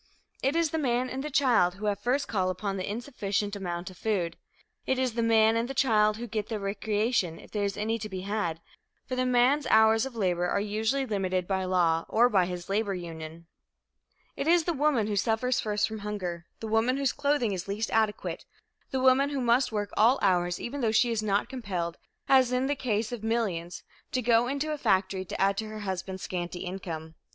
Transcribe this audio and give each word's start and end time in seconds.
It 0.41 0.55
is 0.55 0.71
the 0.71 0.79
man 0.79 1.11
and 1.11 1.23
the 1.23 1.29
child 1.29 1.75
who 1.75 1.85
have 1.85 1.99
first 1.99 2.27
call 2.27 2.49
upon 2.49 2.75
the 2.77 2.89
insufficient 2.89 3.55
amount 3.55 3.91
of 3.91 3.99
food. 3.99 4.35
It 4.87 4.97
is 4.97 5.13
the 5.13 5.21
man 5.21 5.55
and 5.55 5.69
the 5.69 5.75
child 5.75 6.17
who 6.17 6.25
get 6.25 6.49
the 6.49 6.59
recreation, 6.59 7.37
if 7.39 7.51
there 7.51 7.63
is 7.65 7.77
any 7.77 7.99
to 7.99 8.09
be 8.09 8.21
had, 8.21 8.61
for 9.05 9.15
the 9.15 9.27
man's 9.27 9.67
hours 9.67 10.07
of 10.07 10.15
labor 10.15 10.47
are 10.47 10.59
usually 10.59 11.05
limited 11.05 11.47
by 11.47 11.65
law 11.65 12.05
or 12.09 12.29
by 12.29 12.47
his 12.47 12.67
labor 12.67 12.95
union. 12.95 13.45
It 14.35 14.47
is 14.47 14.63
the 14.63 14.73
woman 14.73 15.05
who 15.05 15.15
suffers 15.15 15.59
first 15.59 15.87
from 15.87 15.99
hunger, 15.99 16.47
the 16.61 16.67
woman 16.67 16.97
whose 16.97 17.13
clothing 17.13 17.51
is 17.51 17.67
least 17.67 17.91
adequate, 17.91 18.43
the 18.89 18.99
woman 18.99 19.29
who 19.29 19.39
must 19.39 19.71
work 19.71 19.91
all 19.95 20.17
hours, 20.23 20.59
even 20.59 20.81
though 20.81 20.91
she 20.91 21.11
is 21.11 21.21
not 21.21 21.47
compelled, 21.47 21.99
as 22.27 22.51
in 22.51 22.65
the 22.65 22.73
case 22.75 23.11
of 23.11 23.23
millions, 23.23 23.83
to 24.13 24.23
go 24.23 24.47
into 24.47 24.73
a 24.73 24.79
factory 24.79 25.23
to 25.25 25.39
add 25.39 25.57
to 25.57 25.67
her 25.67 25.81
husband's 25.81 26.23
scanty 26.23 26.61
income. 26.61 27.13